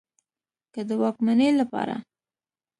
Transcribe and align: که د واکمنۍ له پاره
که 0.73 0.81
د 0.87 0.89
واکمنۍ 1.01 1.49
له 1.59 1.65
پاره 1.71 1.97